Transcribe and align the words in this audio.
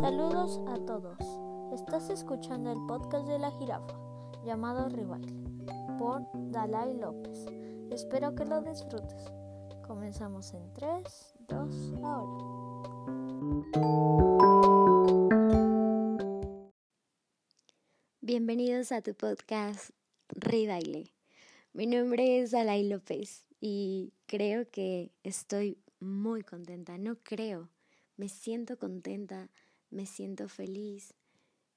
Saludos 0.00 0.58
a 0.66 0.78
todos. 0.86 1.18
Estás 1.74 2.08
escuchando 2.08 2.72
el 2.72 2.78
podcast 2.86 3.28
de 3.28 3.38
la 3.38 3.50
jirafa 3.50 3.94
llamado 4.46 4.88
Rival 4.88 5.20
por 5.98 6.22
Dalai 6.50 6.96
López. 6.96 7.44
Espero 7.90 8.34
que 8.34 8.46
lo 8.46 8.62
disfrutes. 8.62 9.30
Comenzamos 9.86 10.54
en 10.54 10.72
3, 10.72 11.34
2, 11.48 11.92
ahora. 12.02 12.44
Bienvenidos 18.22 18.92
a 18.92 19.02
tu 19.02 19.14
podcast 19.14 19.90
Ribaile. 20.30 21.12
Mi 21.74 21.86
nombre 21.86 22.40
es 22.40 22.52
Dalai 22.52 22.88
López 22.88 23.44
y 23.60 24.14
creo 24.24 24.70
que 24.70 25.12
estoy 25.24 25.76
muy 25.98 26.42
contenta. 26.42 26.96
No 26.96 27.16
creo, 27.22 27.68
me 28.16 28.30
siento 28.30 28.78
contenta 28.78 29.50
me 29.90 30.06
siento 30.06 30.48
feliz, 30.48 31.14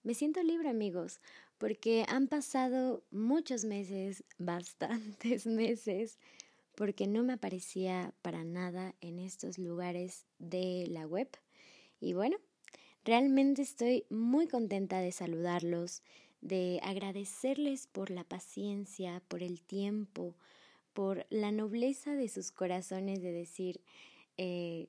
me 0.03 0.13
siento 0.13 0.44
libre 0.44 0.70
amigos, 0.70 1.20
porque 1.58 2.05
han 2.08 2.27
pasado 2.27 3.04
muchos 3.12 3.66
meses, 3.66 4.23
bastantes 4.38 5.45
meses, 5.45 6.20
porque 6.76 7.07
no 7.07 7.23
me 7.23 7.34
aparecía 7.34 8.13
para 8.21 8.44
nada 8.44 8.95
en 9.02 9.20
estos 9.20 9.57
lugares 9.57 10.26
de 10.40 10.88
la 10.90 11.05
web. 11.07 11.30
Y 11.99 12.13
bueno, 12.13 12.38
realmente 13.05 13.62
estoy 13.62 14.05
muy 14.09 14.48
contenta 14.48 14.99
de 14.99 15.12
saludarlos, 15.12 16.02
de 16.41 16.80
agradecerles 16.84 17.88
por 17.88 18.09
la 18.09 18.23
paciencia, 18.23 19.21
por 19.27 19.43
el 19.43 19.62
tiempo, 19.62 20.35
por 20.93 21.26
la 21.30 21.52
nobleza 21.52 22.16
de 22.16 22.27
sus 22.27 22.52
corazones 22.52 23.21
de 23.21 23.32
decir, 23.32 23.82
eh, 24.38 24.88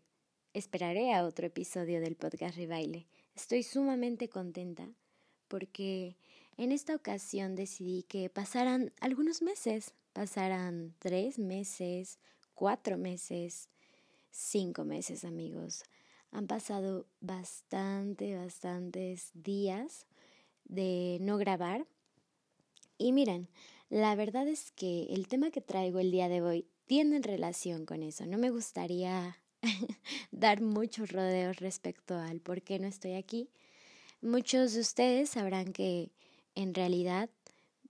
esperaré 0.54 1.12
a 1.12 1.24
otro 1.24 1.46
episodio 1.48 2.00
del 2.00 2.14
podcast 2.14 2.56
Rebaile. 2.56 3.06
Estoy 3.34 3.64
sumamente 3.64 4.28
contenta 4.28 4.88
porque 5.48 6.16
en 6.56 6.70
esta 6.70 6.94
ocasión 6.94 7.56
decidí 7.56 8.04
que 8.04 8.30
pasaran 8.30 8.92
algunos 9.00 9.42
meses, 9.42 9.94
pasaran 10.12 10.94
tres 11.00 11.40
meses, 11.40 12.20
cuatro 12.54 12.96
meses, 12.96 13.68
cinco 14.30 14.84
meses 14.84 15.24
amigos. 15.24 15.82
Han 16.30 16.46
pasado 16.46 17.06
bastante, 17.20 18.36
bastantes 18.36 19.32
días 19.34 20.06
de 20.64 21.18
no 21.20 21.36
grabar. 21.36 21.84
Y 22.96 23.10
miren, 23.10 23.48
la 23.90 24.14
verdad 24.14 24.46
es 24.46 24.70
que 24.70 25.06
el 25.10 25.26
tema 25.26 25.50
que 25.50 25.60
traigo 25.60 25.98
el 25.98 26.12
día 26.12 26.28
de 26.28 26.42
hoy 26.42 26.68
tiene 26.86 27.18
relación 27.18 27.86
con 27.86 28.04
eso. 28.04 28.24
No 28.26 28.38
me 28.38 28.50
gustaría 28.50 29.36
dar 30.30 30.60
muchos 30.60 31.10
rodeos 31.10 31.56
respecto 31.56 32.16
al 32.16 32.40
por 32.40 32.62
qué 32.62 32.78
no 32.78 32.86
estoy 32.86 33.14
aquí. 33.14 33.48
Muchos 34.20 34.74
de 34.74 34.80
ustedes 34.80 35.30
sabrán 35.30 35.72
que 35.72 36.10
en 36.54 36.74
realidad 36.74 37.30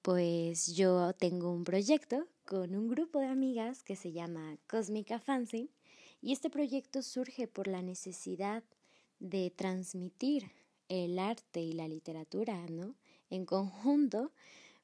pues 0.03 0.75
yo 0.75 1.13
tengo 1.15 1.51
un 1.51 1.65
proyecto 1.65 2.27
con 2.45 2.75
un 2.75 2.89
grupo 2.89 3.21
de 3.21 3.27
amigas 3.27 3.83
que 3.83 3.97
se 3.97 4.13
llama 4.13 4.59
Cósmica 4.67 5.19
Fancy 5.19 5.71
y 6.21 6.33
este 6.33 6.51
proyecto 6.51 7.03
surge 7.03 7.49
por 7.49 7.69
la 7.69 7.83
necesidad 7.83 8.63
de 9.19 9.51
transmitir 9.51 10.51
el 10.89 11.19
arte 11.19 11.61
y 11.61 11.73
la 11.73 11.89
literatura, 11.89 12.67
¿no? 12.69 12.95
En 13.31 13.47
conjunto, 13.47 14.33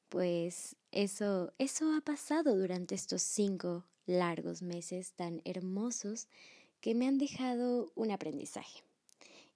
pues 0.09 0.75
eso, 0.91 1.53
eso 1.59 1.93
ha 1.95 2.01
pasado 2.01 2.57
durante 2.57 2.95
estos 2.95 3.21
cinco 3.21 3.85
largos 4.07 4.61
meses 4.61 5.13
tan 5.13 5.41
hermosos 5.45 6.27
que 6.81 6.95
me 6.95 7.07
han 7.07 7.17
dejado 7.17 7.91
un 7.95 8.11
aprendizaje. 8.11 8.83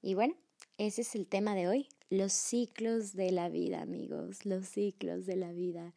Y 0.01 0.13
bueno, 0.13 0.35
ese 0.77 1.01
es 1.01 1.15
el 1.15 1.25
tema 1.25 1.55
de 1.55 1.67
hoy, 1.67 1.87
los 2.09 2.31
ciclos 2.31 3.13
de 3.13 3.31
la 3.31 3.49
vida, 3.49 3.81
amigos, 3.81 4.45
los 4.45 4.67
ciclos 4.67 5.25
de 5.25 5.35
la 5.35 5.51
vida. 5.51 5.93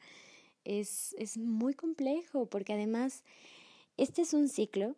Es, 0.64 1.14
es 1.18 1.36
muy 1.36 1.74
complejo 1.74 2.46
porque 2.46 2.72
además 2.72 3.22
este 3.96 4.22
es 4.22 4.32
un 4.32 4.48
ciclo 4.48 4.96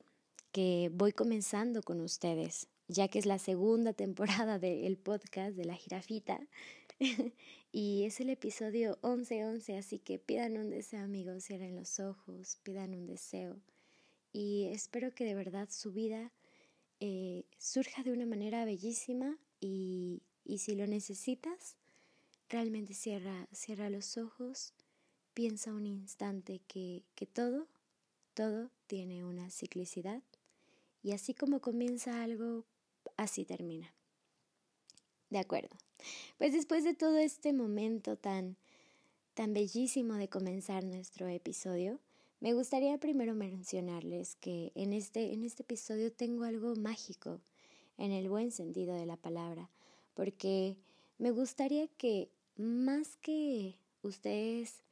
que 0.53 0.91
voy 0.93 1.13
comenzando 1.13 1.83
con 1.83 2.01
ustedes, 2.01 2.69
ya 2.89 3.09
que 3.09 3.19
es 3.19 3.27
la 3.27 3.39
segunda 3.39 3.93
temporada 4.05 4.59
del 4.59 4.97
podcast 4.97 5.57
de 5.57 5.65
la 5.65 5.75
jirafita. 5.75 6.41
y 7.73 8.05
es 8.05 8.21
el 8.21 8.31
episodio 8.31 8.99
11-11, 9.03 9.79
así 9.79 9.99
que 9.99 10.19
pidan 10.19 10.57
un 10.57 10.71
deseo, 10.71 11.03
amigos, 11.03 11.45
cierren 11.45 11.77
los 11.77 11.99
ojos, 11.99 12.59
pidan 12.63 12.95
un 12.95 13.07
deseo 13.07 13.61
y 14.33 14.67
espero 14.67 15.15
que 15.15 15.25
de 15.25 15.35
verdad 15.35 15.69
su 15.71 15.93
vida 15.93 16.33
eh, 17.01 17.45
surja 17.59 18.03
de 18.03 18.13
una 18.13 18.27
manera 18.27 18.65
bellísima 18.65 19.39
y, 19.61 20.23
y 20.45 20.59
si 20.59 20.75
lo 20.75 20.87
necesitas, 20.87 21.77
realmente 22.49 22.95
cierra, 22.95 23.49
cierra 23.53 23.91
los 23.91 24.19
ojos, 24.19 24.75
piensa 25.35 25.73
un 25.73 25.87
instante 25.87 26.61
que, 26.67 27.05
que 27.15 27.27
todo, 27.27 27.69
todo 28.35 28.71
tiene 28.87 29.25
una 29.25 29.51
ciclicidad 29.51 30.23
y 31.03 31.13
así 31.13 31.35
como 31.35 31.61
comienza 31.61 32.23
algo, 32.23 32.67
así 33.17 33.45
termina. 33.45 33.95
De 35.31 35.39
acuerdo. 35.39 35.77
Pues 36.39 36.53
después 36.53 36.85
de 36.85 36.95
todo 36.95 37.19
este 37.19 37.53
momento 37.53 38.17
tan, 38.17 38.57
tan 39.35 39.55
bellísimo 39.55 40.15
de 40.15 40.29
comenzar 40.29 40.85
nuestro 40.85 41.29
episodio, 41.29 42.01
me 42.41 42.55
gustaría 42.55 42.97
primero 42.99 43.35
mencionarles 43.35 44.35
que 44.37 44.73
en 44.75 44.95
este, 44.95 45.35
en 45.35 45.45
este 45.45 45.63
episodio 45.63 46.11
tengo 46.11 46.45
algo 46.45 46.75
mágico, 46.75 47.41
en 47.99 48.13
el 48.13 48.31
buen 48.31 48.51
sentido 48.51 48.95
de 48.95 49.05
la 49.05 49.19
palabra, 49.19 49.69
porque 50.15 50.79
me 51.19 51.33
gustaría 51.33 51.87
que 51.87 52.31
más 52.57 53.19
que 53.19 53.77
ustedes 54.03 54.83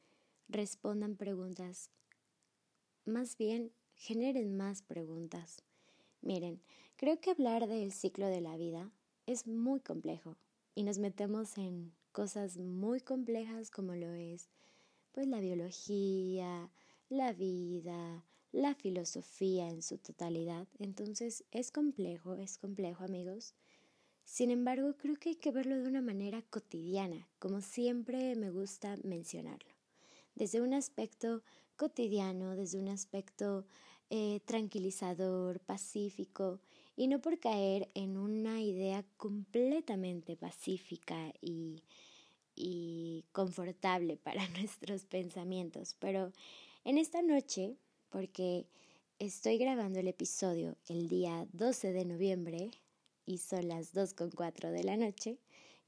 respondan 0.47 1.15
preguntas, 1.15 1.89
más 3.05 3.35
bien 3.35 3.71
generen 3.95 4.55
más 4.55 4.83
preguntas. 4.83 5.63
Miren, 6.21 6.61
creo 6.97 7.19
que 7.19 7.31
hablar 7.31 7.67
del 7.67 7.91
ciclo 7.91 8.27
de 8.27 8.41
la 8.41 8.57
vida 8.57 8.91
es 9.25 9.47
muy 9.47 9.79
complejo 9.79 10.37
y 10.75 10.83
nos 10.83 10.99
metemos 10.99 11.57
en 11.57 11.91
cosas 12.11 12.57
muy 12.57 12.99
complejas 13.01 13.71
como 13.71 13.95
lo 13.95 14.11
es 14.13 14.49
pues 15.11 15.27
la 15.27 15.39
biología, 15.39 16.69
la 17.09 17.33
vida, 17.33 18.23
la 18.51 18.75
filosofía 18.75 19.67
en 19.67 19.81
su 19.81 19.97
totalidad. 19.97 20.67
Entonces 20.77 21.43
es 21.51 21.71
complejo, 21.71 22.35
es 22.35 22.57
complejo 22.57 23.03
amigos. 23.03 23.55
Sin 24.23 24.51
embargo, 24.51 24.95
creo 24.95 25.15
que 25.15 25.29
hay 25.29 25.35
que 25.35 25.51
verlo 25.51 25.75
de 25.75 25.87
una 25.87 26.01
manera 26.01 26.43
cotidiana, 26.43 27.27
como 27.39 27.61
siempre 27.61 28.35
me 28.35 28.51
gusta 28.51 28.95
mencionarlo. 29.03 29.73
Desde 30.35 30.61
un 30.61 30.73
aspecto 30.73 31.41
cotidiano, 31.75 32.55
desde 32.55 32.77
un 32.77 32.89
aspecto 32.89 33.65
eh, 34.11 34.39
tranquilizador, 34.45 35.59
pacífico, 35.59 36.59
y 36.95 37.07
no 37.07 37.21
por 37.21 37.39
caer 37.39 37.89
en 37.95 38.17
una 38.17 38.61
idea 38.61 39.03
completamente 39.17 40.35
pacífica 40.35 41.33
y, 41.41 41.83
y 42.55 43.25
confortable 43.31 44.17
para 44.17 44.47
nuestros 44.59 45.05
pensamientos, 45.05 45.95
pero 45.97 46.31
en 46.83 46.97
esta 46.97 47.21
noche, 47.21 47.77
porque 48.09 48.67
estoy 49.19 49.57
grabando 49.57 49.99
el 49.99 50.07
episodio 50.07 50.77
el 50.87 51.09
día 51.09 51.47
12 51.53 51.91
de 51.91 52.05
noviembre 52.05 52.71
y 53.25 53.37
son 53.37 53.67
las 53.67 53.93
2.4 53.93 54.71
de 54.71 54.83
la 54.83 54.97
noche, 54.97 55.37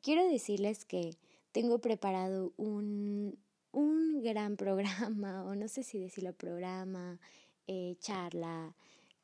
quiero 0.02 0.28
decirles 0.28 0.86
que 0.86 1.18
tengo 1.52 1.80
preparado 1.80 2.54
un, 2.58 3.38
un 3.72 4.22
gran 4.22 4.58
programa, 4.58 5.46
o 5.46 5.56
no 5.56 5.68
sé 5.68 5.84
si 5.84 6.00
decirlo 6.00 6.34
programa, 6.34 7.20
eh, 7.68 7.96
charla. 8.00 8.76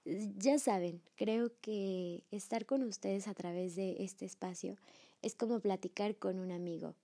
Ya 0.06 0.58
saben, 0.58 1.02
creo 1.16 1.52
que 1.60 2.24
estar 2.32 2.66
con 2.66 2.84
ustedes 2.84 3.28
a 3.28 3.34
través 3.34 3.76
de 3.76 3.98
este 4.00 4.26
espacio 4.26 4.78
es 5.22 5.36
como 5.36 5.60
platicar 5.60 6.16
con 6.16 6.40
un 6.40 6.52
amigo, 6.52 6.96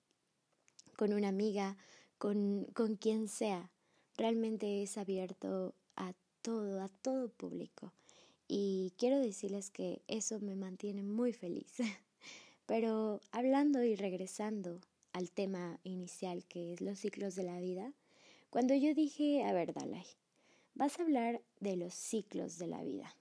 con 0.98 1.12
una 1.12 1.28
amiga, 1.28 1.76
con, 2.18 2.66
con 2.74 2.96
quien 2.96 3.28
sea 3.28 3.70
realmente 4.18 4.84
es 4.84 4.98
abierto 4.98 5.76
a 5.96 6.14
todo, 6.42 6.82
a 6.82 6.90
todo 6.90 7.30
público. 7.30 7.94
Y 8.48 8.94
quiero 8.98 9.20
decirles 9.20 9.70
que 9.70 10.02
eso 10.08 10.40
me 10.40 10.56
mantiene 10.56 11.04
muy 11.04 11.34
feliz. 11.34 11.78
Pero 12.66 13.22
hablando 13.32 13.84
y 13.84 13.96
regresando 13.96 14.80
al 15.12 15.32
tema 15.32 15.80
inicial 15.84 16.46
que 16.46 16.74
es 16.74 16.82
los 16.82 17.00
ciclos 17.00 17.36
de 17.36 17.44
la 17.44 17.60
vida, 17.60 17.94
cuando 18.50 18.76
yo 18.76 18.94
dije, 18.94 19.44
a 19.44 19.54
ver, 19.54 19.74
Dalai, 19.74 20.06
vas 20.76 21.00
a 21.00 21.04
hablar 21.04 21.42
de 21.60 21.76
los 21.76 21.94
ciclos 21.94 22.58
de 22.58 22.68
la 22.68 22.84
vida. 22.84 23.16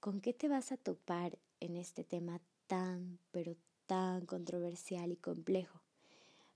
¿Con 0.00 0.20
qué 0.20 0.32
te 0.32 0.48
vas 0.48 0.70
a 0.70 0.76
topar 0.76 1.38
en 1.60 1.76
este 1.76 2.04
tema 2.04 2.40
tan, 2.68 3.18
pero 3.32 3.56
tan 3.86 4.26
controversial 4.26 5.10
y 5.10 5.16
complejo? 5.16 5.80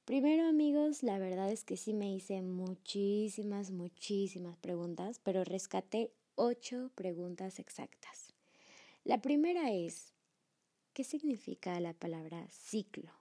Primero 0.04 0.49
amigos, 0.49 1.04
la 1.04 1.19
verdad 1.19 1.52
es 1.52 1.62
que 1.62 1.76
sí 1.76 1.94
me 1.94 2.12
hice 2.12 2.43
muchísimas, 2.43 3.70
muchísimas 3.70 4.56
preguntas, 4.56 5.20
pero 5.22 5.44
rescaté 5.44 6.12
ocho 6.34 6.90
preguntas 6.96 7.60
exactas. 7.60 8.34
La 9.04 9.22
primera 9.22 9.72
es, 9.72 10.12
¿qué 10.93 11.04
significa 11.04 11.78
la 11.78 11.94
palabra 11.94 12.49
ciclo? 12.50 13.12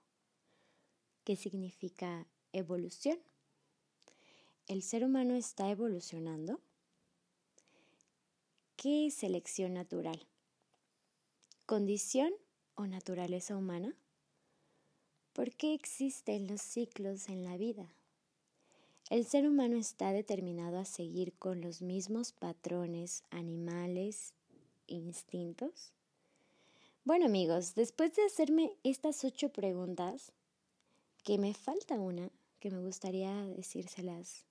¿Qué 1.24 1.36
significa 1.36 2.25
evolución? 2.51 3.19
¿El 4.68 4.81
ser 4.81 5.06
humano 5.06 5.36
está 5.36 5.69
evolucionando? 5.69 6.60
¿Qué 8.75 9.06
es 9.06 9.13
selección 9.13 9.75
natural? 9.75 10.25
¿Condición 11.68 12.34
o 12.74 12.88
naturaleza 12.88 13.56
humana? 13.56 13.95
¿Por 15.33 15.54
qué 15.54 15.74
existen 15.74 16.48
los 16.48 16.62
ciclos 16.62 17.30
en 17.30 17.45
la 17.45 17.56
vida? 17.56 17.88
El 19.10 19.25
ser 19.25 19.48
humano 19.48 19.78
está 19.78 20.12
determinado 20.12 20.78
a 20.78 20.83
seguir 20.83 21.31
con 21.39 21.62
los 21.62 21.81
mismos 21.81 22.33
patrones 22.33 23.24
animales, 23.30 24.33
instintos. 24.88 25.94
Bueno 27.06 27.28
amigos, 27.28 27.75
después 27.75 28.13
de 28.13 28.25
hacerme 28.25 28.74
estas 28.83 29.24
ocho 29.24 29.54
preguntas, 29.54 30.33
que 31.24 31.38
me 31.38 31.54
falta 31.54 31.95
una, 31.95 32.30
que 32.60 32.69
me 32.69 32.81
gustaría 32.81 33.34
decírselas 33.45 34.44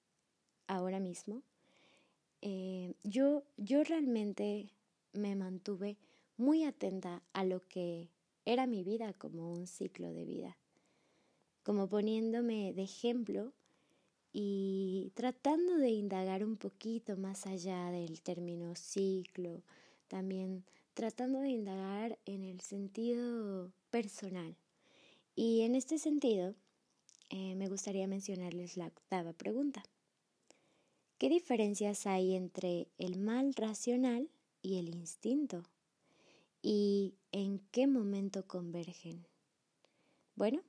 ahora 0.66 0.98
mismo, 0.98 1.42
eh, 2.40 2.94
yo, 3.02 3.42
yo 3.58 3.84
realmente 3.84 4.70
me 5.12 5.36
mantuve 5.36 5.98
muy 6.38 6.64
atenta 6.64 7.22
a 7.34 7.44
lo 7.44 7.60
que 7.68 8.08
era 8.46 8.66
mi 8.66 8.82
vida 8.82 9.12
como 9.12 9.52
un 9.52 9.66
ciclo 9.66 10.10
de 10.12 10.24
vida, 10.24 10.56
como 11.70 11.88
poniéndome 11.88 12.72
de 12.72 12.82
ejemplo 12.82 13.52
y 14.32 15.12
tratando 15.14 15.76
de 15.76 15.90
indagar 15.90 16.44
un 16.44 16.56
poquito 16.56 17.16
más 17.16 17.46
allá 17.46 17.92
del 17.92 18.22
término 18.22 18.74
ciclo, 18.74 19.62
también 20.08 20.64
tratando 20.94 21.38
de 21.38 21.50
indagar 21.50 22.18
en 22.26 22.42
el 22.42 22.60
sentido 22.60 23.70
personal. 23.88 24.56
Y 25.36 25.60
en 25.60 25.76
este 25.76 25.98
sentido, 25.98 26.56
eh, 27.28 27.54
me 27.54 27.68
gustaría 27.68 28.08
mencionarles 28.08 28.76
la 28.76 28.88
octava 28.88 29.32
pregunta. 29.32 29.84
¿Qué 31.18 31.28
diferencias 31.28 32.04
hay 32.04 32.34
entre 32.34 32.88
el 32.98 33.16
mal 33.16 33.54
racional 33.54 34.28
y 34.60 34.80
el 34.80 34.88
instinto? 34.88 35.62
¿Y 36.62 37.14
en 37.30 37.60
qué 37.70 37.86
momento 37.86 38.44
convergen? 38.48 39.24
Bueno, 40.34 40.64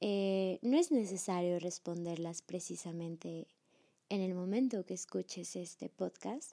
eh, 0.00 0.58
no 0.62 0.78
es 0.78 0.90
necesario 0.92 1.58
responderlas 1.58 2.42
precisamente 2.42 3.48
en 4.08 4.20
el 4.20 4.34
momento 4.34 4.84
que 4.86 4.94
escuches 4.94 5.56
este 5.56 5.88
podcast, 5.88 6.52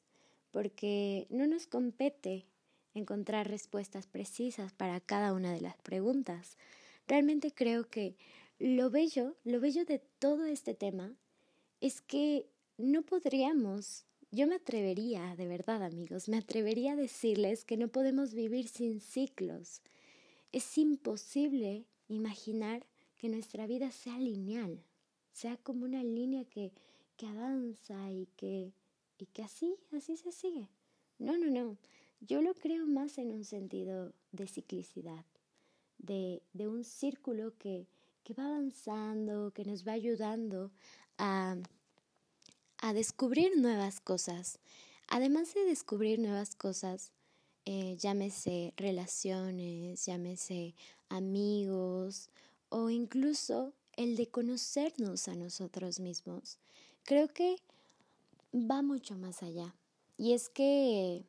porque 0.52 1.28
no 1.30 1.48
nos 1.48 1.68
compete 1.68 2.46
encontrar 2.94 3.50
respuestas 3.50 4.08
precisas 4.08 4.74
para 4.74 5.00
cada 5.00 5.34
una 5.34 5.54
de 5.54 5.62
las 5.62 5.78
preguntas. 5.78 6.58
Realmente 7.08 7.52
creo 7.52 7.88
que 7.90 8.16
lo 8.58 8.90
bello, 8.90 9.36
lo 9.44 9.60
bello 9.60 9.86
de 9.86 10.00
todo 10.20 10.46
este 10.46 10.74
tema 10.74 11.14
es 11.82 12.02
que 12.02 12.48
no 12.78 13.04
podríamos, 13.04 14.06
yo 14.32 14.48
me 14.48 14.56
atrevería, 14.56 15.36
de 15.36 15.48
verdad 15.48 15.84
amigos, 15.84 16.30
me 16.30 16.38
atrevería 16.38 16.94
a 16.94 16.98
decirles 16.98 17.64
que 17.64 17.78
no 17.78 17.90
podemos 17.90 18.34
vivir 18.34 18.68
sin 18.68 19.02
ciclos. 19.02 19.82
Es 20.52 20.78
imposible 20.78 21.86
imaginar 22.08 22.86
que 23.18 23.30
nuestra 23.30 23.68
vida 23.68 23.92
sea 23.92 24.18
lineal, 24.20 24.84
sea 25.32 25.58
como 25.58 25.86
una 25.86 26.04
línea 26.04 26.46
que, 26.46 26.72
que 27.18 27.28
avanza 27.28 28.12
y 28.12 28.28
que, 28.36 28.74
y 29.18 29.26
que 29.28 29.44
así, 29.44 29.76
así 29.92 30.18
se 30.18 30.32
sigue. 30.32 30.70
No, 31.20 31.38
no, 31.38 31.50
no. 31.50 31.78
Yo 32.22 32.42
lo 32.42 32.54
creo 32.54 32.88
más 32.88 33.18
en 33.18 33.32
un 33.32 33.44
sentido 33.44 34.14
de 34.32 34.48
ciclicidad, 34.48 35.26
de, 35.98 36.42
de 36.54 36.68
un 36.68 36.84
círculo 36.84 37.58
que, 37.58 37.88
que 38.24 38.34
va 38.34 38.46
avanzando, 38.46 39.52
que 39.52 39.66
nos 39.66 39.88
va 39.88 39.94
ayudando 39.94 40.72
a, 41.18 41.58
a 42.80 42.94
descubrir 42.94 43.58
nuevas 43.58 44.00
cosas. 44.00 44.60
Además 45.08 45.54
de 45.54 45.66
descubrir 45.66 46.20
nuevas 46.20 46.56
cosas, 46.56 47.12
eh, 47.66 47.96
llámese 47.98 48.74
relaciones, 48.78 50.06
llámese 50.06 50.76
amigos 51.10 52.30
o 52.70 52.90
incluso 52.90 53.74
el 53.96 54.16
de 54.16 54.28
conocernos 54.28 55.28
a 55.28 55.36
nosotros 55.36 56.00
mismos. 56.00 56.58
Creo 57.04 57.28
que 57.28 57.58
va 58.54 58.82
mucho 58.82 59.16
más 59.16 59.44
allá. 59.44 59.76
Y 60.18 60.34
es 60.34 60.50
que 60.50 61.26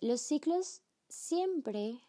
los 0.00 0.20
ciclos 0.20 0.80
siempre, 1.08 2.00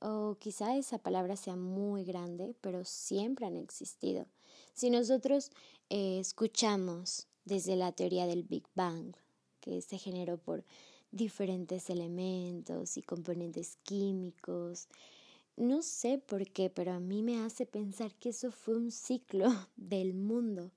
o 0.00 0.36
quizá 0.38 0.76
esa 0.76 0.98
palabra 0.98 1.36
sea 1.36 1.56
muy 1.56 2.04
grande, 2.04 2.54
pero 2.60 2.84
siempre 2.84 3.46
han 3.46 3.56
existido. 3.56 4.26
Si 4.74 4.90
nosotros 4.90 5.50
eh, 5.90 6.18
escuchamos 6.20 7.26
desde 7.44 7.76
la 7.76 7.92
teoría 7.92 8.26
del 8.26 8.42
Big 8.42 8.64
Bang, 8.74 9.14
que 9.60 9.80
se 9.80 9.98
generó 9.98 10.38
por 10.38 10.64
diferentes 11.10 11.90
elementos 11.90 12.96
y 12.96 13.02
componentes 13.02 13.76
químicos, 13.82 14.88
no 15.56 15.82
sé 15.82 16.18
por 16.18 16.46
qué, 16.50 16.70
pero 16.70 16.92
a 16.92 17.00
mí 17.00 17.22
me 17.22 17.40
hace 17.44 17.66
pensar 17.66 18.14
que 18.14 18.30
eso 18.30 18.50
fue 18.50 18.76
un 18.76 18.90
ciclo 18.90 19.48
del 19.76 20.14
mundo. 20.14 20.70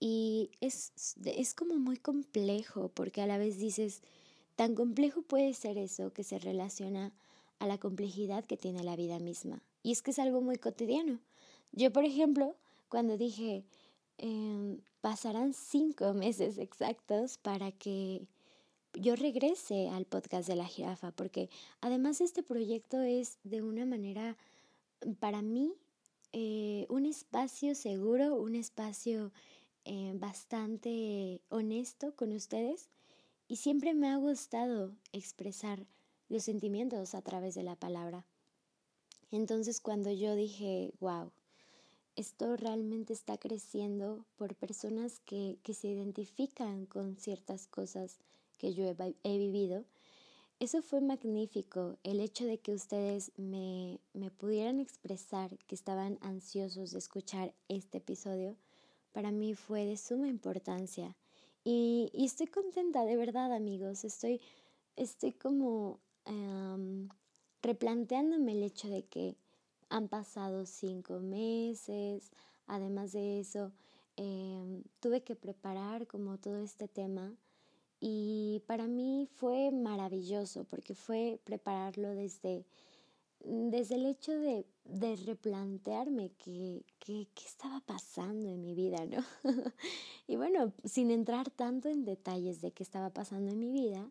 Y 0.00 0.50
es, 0.60 0.92
es 1.24 1.54
como 1.54 1.76
muy 1.76 1.96
complejo, 1.96 2.90
porque 2.92 3.22
a 3.22 3.26
la 3.26 3.38
vez 3.38 3.58
dices, 3.58 4.02
Tan 4.56 4.74
complejo 4.74 5.22
puede 5.22 5.54
ser 5.54 5.78
eso 5.78 6.12
que 6.12 6.24
se 6.24 6.38
relaciona 6.38 7.12
a 7.58 7.66
la 7.66 7.78
complejidad 7.78 8.44
que 8.44 8.56
tiene 8.56 8.84
la 8.84 8.96
vida 8.96 9.18
misma. 9.18 9.62
Y 9.82 9.92
es 9.92 10.02
que 10.02 10.10
es 10.10 10.18
algo 10.18 10.40
muy 10.40 10.56
cotidiano. 10.56 11.18
Yo, 11.72 11.92
por 11.92 12.04
ejemplo, 12.04 12.54
cuando 12.88 13.16
dije, 13.16 13.64
em, 14.18 14.80
pasarán 15.00 15.54
cinco 15.54 16.12
meses 16.12 16.58
exactos 16.58 17.38
para 17.38 17.72
que 17.72 18.26
yo 18.94 19.16
regrese 19.16 19.88
al 19.88 20.04
podcast 20.04 20.48
de 20.48 20.56
la 20.56 20.66
jirafa, 20.66 21.10
porque 21.12 21.48
además 21.80 22.20
este 22.20 22.42
proyecto 22.42 23.00
es 23.00 23.38
de 23.44 23.62
una 23.62 23.86
manera, 23.86 24.36
para 25.18 25.42
mí, 25.42 25.74
eh, 26.32 26.86
un 26.88 27.06
espacio 27.06 27.74
seguro, 27.74 28.36
un 28.36 28.54
espacio 28.54 29.32
eh, 29.84 30.12
bastante 30.14 31.40
honesto 31.48 32.14
con 32.14 32.32
ustedes 32.32 32.88
y 33.48 33.56
siempre 33.56 33.94
me 33.94 34.08
ha 34.08 34.16
gustado 34.16 34.94
expresar 35.12 35.86
los 36.28 36.44
sentimientos 36.44 37.14
a 37.14 37.22
través 37.22 37.54
de 37.54 37.62
la 37.62 37.76
palabra. 37.76 38.24
Entonces 39.30 39.80
cuando 39.80 40.10
yo 40.10 40.34
dije, 40.34 40.92
wow, 41.00 41.32
esto 42.16 42.56
realmente 42.56 43.12
está 43.12 43.38
creciendo 43.38 44.24
por 44.36 44.54
personas 44.54 45.20
que, 45.24 45.58
que 45.62 45.74
se 45.74 45.88
identifican 45.88 46.86
con 46.86 47.16
ciertas 47.16 47.66
cosas 47.66 48.18
que 48.62 48.72
yo 48.72 48.86
he, 48.86 49.38
vivido, 49.38 49.84
eso 50.60 50.80
fue 50.80 51.02
magnífico, 51.02 51.98
el 52.02 52.20
hecho 52.20 52.46
de 52.46 52.58
que 52.58 52.72
ustedes 52.72 53.32
me, 53.36 54.00
me 54.14 54.30
pudieran 54.30 54.80
expresar 54.80 55.58
que 55.66 55.74
estaban 55.74 56.18
ansiosos 56.22 56.92
de 56.92 56.98
escuchar 56.98 57.52
este 57.68 57.98
episodio, 57.98 58.56
para 59.12 59.30
mí 59.30 59.54
fue 59.54 59.84
de 59.84 59.98
suma 59.98 60.28
importancia 60.28 61.14
y, 61.64 62.10
estoy 62.14 62.46
contenta, 62.46 63.04
de 63.04 63.16
verdad, 63.16 63.52
amigos. 63.52 64.04
Estoy, 64.04 64.40
estoy 64.96 65.32
como 65.32 66.00
replanteándome 67.62 68.52
el 68.52 68.62
hecho 68.62 68.88
de 68.88 69.04
que 69.04 69.36
han 69.88 70.08
pasado 70.08 70.66
cinco 70.66 71.20
meses. 71.20 72.30
Además 72.66 73.12
de 73.12 73.40
eso, 73.40 73.72
em, 74.16 74.82
tuve 75.00 75.22
que 75.22 75.36
preparar 75.36 76.06
como 76.06 76.38
todo 76.38 76.58
este 76.58 76.88
tema. 76.88 77.32
Y 78.04 78.62
para 78.66 78.88
mí 78.88 79.28
fue 79.36 79.70
maravilloso 79.70 80.64
porque 80.64 80.96
fue 80.96 81.38
prepararlo 81.44 82.16
desde 82.16 82.64
desde 83.44 83.96
el 83.96 84.06
hecho 84.06 84.32
de, 84.38 84.64
de 84.84 85.16
replantearme 85.16 86.30
qué, 86.38 86.84
qué, 86.98 87.26
qué, 87.34 87.44
estaba 87.44 87.80
pasando 87.80 88.48
en 88.48 88.60
mi 88.60 88.74
vida, 88.74 89.04
¿no? 89.06 89.24
y 90.26 90.36
bueno, 90.36 90.72
sin 90.84 91.10
entrar 91.10 91.50
tanto 91.50 91.88
en 91.88 92.04
detalles 92.04 92.60
de 92.60 92.72
qué 92.72 92.82
estaba 92.82 93.10
pasando 93.10 93.52
en 93.52 93.58
mi 93.58 93.72
vida, 93.72 94.08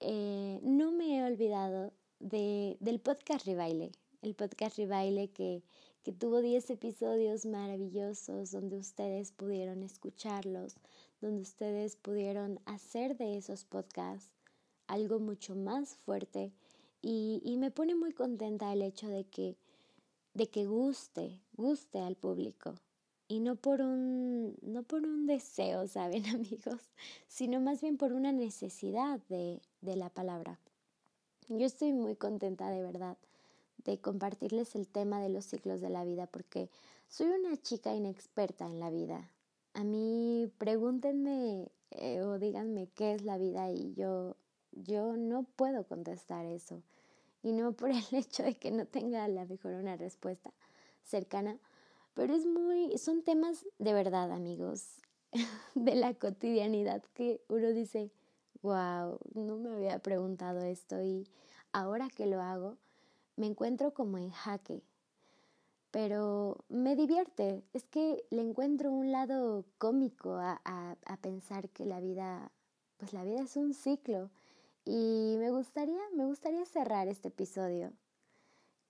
eh, 0.00 0.60
no 0.62 0.90
me 0.90 1.18
he 1.18 1.24
olvidado 1.24 1.92
de, 2.20 2.76
del 2.80 3.00
podcast 3.00 3.46
Rebaile, 3.46 3.92
el 4.22 4.34
podcast 4.34 4.76
Rebaile 4.76 5.28
que, 5.28 5.62
que 6.02 6.12
tuvo 6.12 6.40
10 6.40 6.70
episodios 6.70 7.46
maravillosos 7.46 8.50
donde 8.50 8.76
ustedes 8.76 9.32
pudieron 9.32 9.82
escucharlos, 9.82 10.76
donde 11.20 11.42
ustedes 11.42 11.96
pudieron 11.96 12.60
hacer 12.64 13.16
de 13.16 13.36
esos 13.36 13.64
podcasts 13.64 14.30
algo 14.86 15.18
mucho 15.18 15.54
más 15.54 15.96
fuerte 15.96 16.52
y, 17.02 17.40
y 17.44 17.56
me 17.56 17.70
pone 17.70 17.94
muy 17.94 18.12
contenta 18.12 18.72
el 18.72 18.82
hecho 18.82 19.08
de 19.08 19.24
que, 19.24 19.56
de 20.34 20.48
que 20.48 20.66
guste, 20.66 21.40
guste 21.52 22.00
al 22.00 22.16
público. 22.16 22.74
Y 23.30 23.40
no 23.40 23.56
por 23.56 23.82
un, 23.82 24.56
no 24.62 24.82
por 24.84 25.02
un 25.04 25.26
deseo, 25.26 25.86
¿saben 25.88 26.26
amigos? 26.26 26.80
Sino 27.28 27.60
más 27.60 27.80
bien 27.82 27.98
por 27.98 28.12
una 28.12 28.32
necesidad 28.32 29.20
de, 29.28 29.60
de 29.82 29.96
la 29.96 30.08
palabra. 30.08 30.58
Yo 31.48 31.66
estoy 31.66 31.92
muy 31.92 32.16
contenta 32.16 32.70
de 32.70 32.82
verdad 32.82 33.16
de 33.84 33.98
compartirles 33.98 34.74
el 34.74 34.88
tema 34.88 35.20
de 35.20 35.28
los 35.28 35.46
ciclos 35.46 35.80
de 35.80 35.88
la 35.88 36.04
vida 36.04 36.26
porque 36.26 36.68
soy 37.08 37.28
una 37.28 37.56
chica 37.56 37.94
inexperta 37.94 38.66
en 38.66 38.80
la 38.80 38.90
vida. 38.90 39.30
A 39.78 39.84
mí 39.84 40.50
pregúntenme 40.58 41.70
eh, 41.92 42.20
o 42.22 42.40
díganme 42.40 42.88
qué 42.96 43.12
es 43.12 43.22
la 43.22 43.38
vida 43.38 43.70
y 43.70 43.94
yo, 43.94 44.34
yo 44.72 45.16
no 45.16 45.44
puedo 45.44 45.84
contestar 45.84 46.46
eso. 46.46 46.82
Y 47.44 47.52
no 47.52 47.70
por 47.74 47.90
el 47.90 48.02
hecho 48.10 48.42
de 48.42 48.56
que 48.56 48.72
no 48.72 48.86
tenga 48.86 49.22
a 49.22 49.28
la 49.28 49.44
mejor 49.44 49.74
una 49.74 49.96
respuesta 49.96 50.52
cercana, 51.04 51.60
pero 52.14 52.34
es 52.34 52.44
muy, 52.44 52.98
son 52.98 53.22
temas 53.22 53.66
de 53.78 53.92
verdad, 53.92 54.32
amigos, 54.32 54.96
de 55.76 55.94
la 55.94 56.12
cotidianidad 56.12 57.04
que 57.14 57.40
uno 57.46 57.68
dice, 57.68 58.10
wow, 58.62 59.20
no 59.34 59.58
me 59.58 59.70
había 59.70 60.00
preguntado 60.00 60.58
esto 60.62 61.00
y 61.04 61.28
ahora 61.72 62.08
que 62.08 62.26
lo 62.26 62.42
hago, 62.42 62.78
me 63.36 63.46
encuentro 63.46 63.94
como 63.94 64.18
en 64.18 64.30
jaque. 64.30 64.82
Pero 65.90 66.64
me 66.68 66.96
divierte, 66.96 67.64
es 67.72 67.84
que 67.84 68.24
le 68.30 68.42
encuentro 68.42 68.92
un 68.92 69.10
lado 69.10 69.64
cómico 69.78 70.34
a, 70.34 70.60
a, 70.64 71.16
pensar 71.18 71.70
que 71.70 71.86
la 71.86 71.98
vida, 72.00 72.52
pues 72.98 73.14
la 73.14 73.24
vida 73.24 73.40
es 73.40 73.56
un 73.56 73.72
ciclo. 73.72 74.30
Y 74.84 75.36
me 75.38 75.50
gustaría, 75.50 76.00
me 76.14 76.26
gustaría 76.26 76.64
cerrar 76.66 77.08
este 77.08 77.28
episodio 77.28 77.92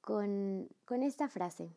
con, 0.00 0.68
con 0.84 1.02
esta 1.02 1.28
frase. 1.28 1.70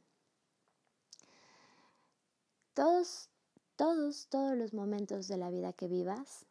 Todos, 2.74 3.30
todos, 3.75 4.28
todos 4.28 4.58
los 4.58 4.74
momentos 4.74 5.28
de 5.28 5.38
la 5.38 5.51
vida 5.51 5.74
que 5.74 5.88
vivas 5.88 6.46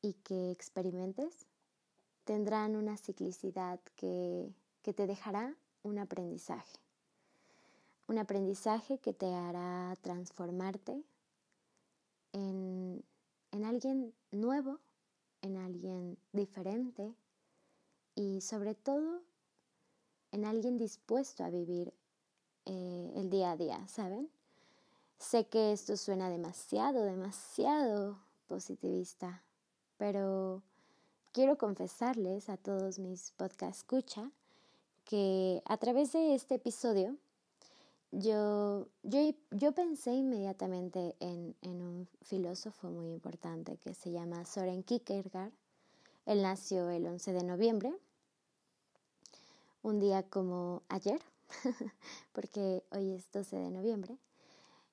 y 0.00 0.12
que 0.12 0.50
experimentes 0.50 1.46
tendrán 2.24 2.76
una 2.76 2.96
ciclicidad 2.96 3.80
que, 3.96 4.54
que 4.82 4.92
te 4.92 5.06
dejará 5.06 5.56
un 5.82 5.98
aprendizaje. 5.98 6.83
Un 8.06 8.18
aprendizaje 8.18 8.98
que 8.98 9.12
te 9.12 9.32
hará 9.32 9.96
transformarte 10.02 11.02
en, 12.32 13.02
en 13.52 13.64
alguien 13.64 14.14
nuevo, 14.30 14.78
en 15.42 15.56
alguien 15.56 16.18
diferente 16.32 17.14
y 18.14 18.40
sobre 18.40 18.74
todo 18.74 19.22
en 20.32 20.44
alguien 20.44 20.76
dispuesto 20.76 21.44
a 21.44 21.50
vivir 21.50 21.94
eh, 22.66 23.12
el 23.16 23.30
día 23.30 23.52
a 23.52 23.56
día, 23.56 23.86
¿saben? 23.86 24.28
Sé 25.18 25.46
que 25.46 25.72
esto 25.72 25.96
suena 25.96 26.28
demasiado, 26.28 27.04
demasiado 27.04 28.18
positivista, 28.48 29.42
pero 29.96 30.62
quiero 31.32 31.56
confesarles 31.56 32.48
a 32.48 32.56
todos 32.56 32.98
mis 32.98 33.30
podcast 33.32 33.88
que 35.04 35.62
a 35.66 35.76
través 35.76 36.12
de 36.12 36.34
este 36.34 36.56
episodio 36.56 37.16
yo, 38.16 38.86
yo, 39.02 39.34
yo 39.50 39.72
pensé 39.72 40.12
inmediatamente 40.12 41.16
en, 41.18 41.56
en, 41.62 41.82
un 41.82 42.08
filósofo 42.22 42.90
muy 42.90 43.10
importante 43.10 43.76
que 43.78 43.94
se 43.94 44.12
llama 44.12 44.44
Soren 44.44 44.82
Kierkegaard. 44.82 45.52
Él 46.26 46.42
nació 46.42 46.90
el 46.90 47.06
11 47.06 47.32
de 47.32 47.42
noviembre, 47.42 47.92
un 49.82 49.98
día 49.98 50.22
como 50.22 50.82
ayer, 50.88 51.20
porque 52.32 52.84
hoy 52.92 53.12
es 53.12 53.30
12 53.32 53.56
de 53.56 53.70
noviembre. 53.70 54.16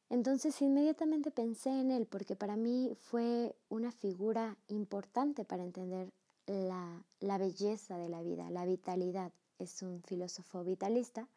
Entonces 0.09 0.59
inmediatamente 0.61 1.31
pensé 1.31 1.69
en 1.69 1.91
él 1.91 2.05
porque 2.05 2.35
para 2.35 2.57
mí 2.57 2.91
fue 2.99 3.55
una 3.69 3.91
figura 3.91 4.57
importante 4.67 5.45
para 5.45 5.63
entender 5.63 6.11
la, 6.47 7.03
la 7.19 7.37
belleza 7.37 7.97
de 7.97 8.09
la 8.09 8.21
vida, 8.21 8.49
la 8.49 8.65
vitalidad. 8.65 9.31
Es 9.59 9.83
un 9.83 10.01
filósofo 10.01 10.63
vitalista 10.63 11.27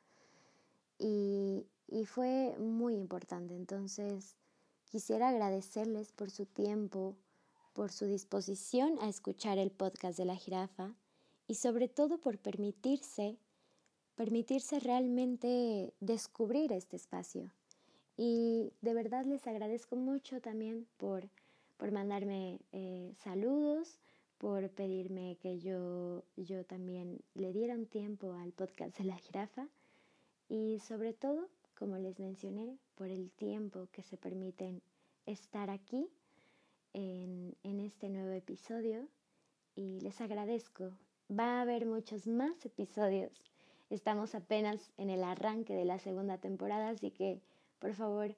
y, 0.99 1.67
y 1.89 2.05
fue 2.07 2.57
muy 2.59 2.95
importante. 2.95 3.55
Entonces 3.55 4.37
quisiera 4.91 5.29
agradecerles 5.29 6.13
por 6.13 6.31
su 6.31 6.47
tiempo, 6.47 7.17
por 7.73 7.93
su 7.93 8.07
disposición 8.07 8.99
a 9.01 9.09
escuchar 9.09 9.59
el 9.59 9.71
podcast 9.71 10.17
de 10.19 10.25
la 10.25 10.37
jirafa 10.37 10.95
y 11.47 11.57
sobre 11.57 11.89
todo 11.89 12.19
por 12.19 12.39
permitirse, 12.39 13.39
permitirse 14.15 14.81
realmente 14.81 15.93
descubrir 16.01 16.73
este 16.73 16.97
espacio 16.97 17.51
y 18.17 18.73
de 18.81 18.95
verdad 18.95 19.25
les 19.25 19.47
agradezco 19.47 19.97
mucho 19.97 20.41
también 20.41 20.87
por, 20.99 21.29
por 21.77 21.91
mandarme 21.91 22.61
eh, 22.73 23.13
saludos, 23.23 23.99
por 24.39 24.71
pedirme 24.71 25.37
que 25.41 25.59
yo, 25.59 26.23
yo 26.37 26.65
también 26.65 27.21
le 27.35 27.53
diera 27.53 27.75
un 27.75 27.87
tiempo 27.87 28.33
al 28.33 28.53
podcast 28.53 28.97
de 28.99 29.05
la 29.05 29.17
jirafa 29.17 29.69
y 30.49 30.79
sobre 30.81 31.13
todo, 31.13 31.49
como 31.85 31.99
les 31.99 32.19
mencioné, 32.19 32.79
por 32.95 33.09
el 33.09 33.31
tiempo 33.33 33.89
que 33.93 34.03
se 34.03 34.17
permiten 34.17 34.81
estar 35.27 35.69
aquí 35.69 36.09
en, 36.95 37.55
en 37.63 37.79
este 37.79 38.09
nuevo 38.09 38.31
episodio 38.31 39.07
y 39.77 40.01
les 40.01 40.19
agradezco. 40.23 40.93
Va 41.31 41.59
a 41.59 41.61
haber 41.61 41.85
muchos 41.85 42.27
más 42.27 42.65
episodios. 42.65 43.39
Estamos 43.91 44.35
apenas 44.35 44.93
en 44.97 45.11
el 45.11 45.23
arranque 45.23 45.75
de 45.75 45.85
la 45.85 45.99
segunda 45.99 46.39
temporada, 46.39 46.89
así 46.89 47.11
que 47.11 47.43
por 47.81 47.93
favor, 47.93 48.35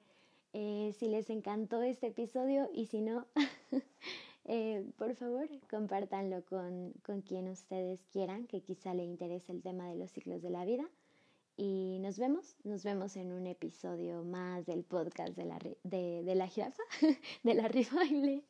eh, 0.51 0.93
si 0.99 1.07
les 1.07 1.29
encantó 1.29 1.81
este 1.83 2.07
episodio 2.07 2.69
y 2.73 2.87
si 2.87 2.99
no, 2.99 3.27
eh, 4.43 4.85
por 4.97 5.15
favor, 5.15 5.47
compártanlo 5.69 6.43
con, 6.43 6.91
con 7.01 7.21
quien 7.21 7.47
ustedes 7.47 8.05
quieran, 8.11 8.45
que 8.45 8.59
quizá 8.59 8.93
le 8.93 9.05
interese 9.05 9.53
el 9.53 9.61
tema 9.61 9.89
de 9.89 9.95
los 9.95 10.11
ciclos 10.11 10.41
de 10.41 10.49
la 10.49 10.65
vida. 10.65 10.83
Y 11.59 11.97
nos 12.01 12.19
vemos, 12.19 12.55
nos 12.63 12.83
vemos 12.83 13.17
en 13.17 13.33
un 13.33 13.47
episodio 13.47 14.23
más 14.23 14.67
del 14.67 14.83
podcast 14.83 15.35
de 15.35 15.45
la, 15.45 15.57
de, 15.83 16.21
de 16.21 16.35
la 16.35 16.47
jirafa, 16.47 16.83
de 17.43 17.53
la 17.55 17.67
rifle, 17.67 18.43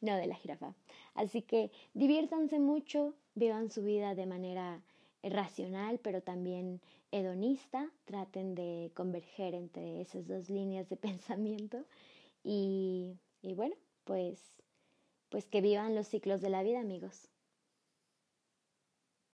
no 0.00 0.16
de 0.16 0.26
la 0.26 0.34
jirafa. 0.34 0.74
Así 1.14 1.42
que 1.42 1.70
diviértanse 1.92 2.58
mucho, 2.58 3.14
vivan 3.34 3.70
su 3.70 3.82
vida 3.82 4.14
de 4.14 4.24
manera 4.24 4.82
racional, 5.22 6.00
pero 6.02 6.22
también 6.22 6.80
hedonista, 7.12 7.90
traten 8.06 8.54
de 8.54 8.90
converger 8.94 9.54
entre 9.54 10.00
esas 10.00 10.26
dos 10.26 10.48
líneas 10.48 10.88
de 10.88 10.96
pensamiento 10.96 11.84
y, 12.42 13.18
y 13.42 13.52
bueno, 13.52 13.76
pues, 14.04 14.40
pues 15.28 15.46
que 15.46 15.60
vivan 15.60 15.94
los 15.94 16.08
ciclos 16.08 16.40
de 16.40 16.48
la 16.48 16.62
vida, 16.62 16.80
amigos. 16.80 17.28